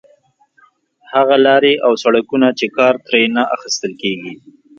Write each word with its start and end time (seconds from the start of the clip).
هغه 1.13 1.35
لارې 1.45 1.73
او 1.85 1.91
سړکونه 2.03 2.47
چې 2.59 2.67
کار 2.77 2.93
ترې 3.07 3.23
نه 3.35 3.43
اخیستل 3.55 3.91
کېږي. 4.01 4.33